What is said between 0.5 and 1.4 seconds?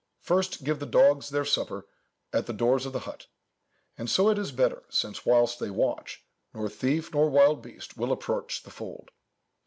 give the dogs